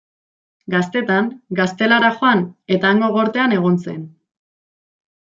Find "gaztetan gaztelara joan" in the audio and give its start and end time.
0.73-2.41